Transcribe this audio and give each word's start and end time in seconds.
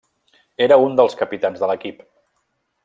Era 0.67 0.79
un 0.85 0.97
dels 1.01 1.19
capitans 1.21 1.63
de 1.65 1.71
l'equip. 1.73 2.03